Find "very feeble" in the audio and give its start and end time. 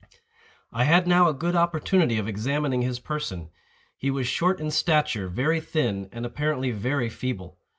6.71-7.59